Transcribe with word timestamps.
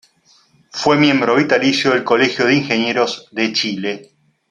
Fue 0.71 0.97
miembro 0.97 1.35
vitalicio 1.35 1.91
del 1.93 2.03
Colegio 2.03 2.47
de 2.47 2.55
Ingenieros 2.55 3.27
de 3.31 3.53
Chile. 3.53 4.15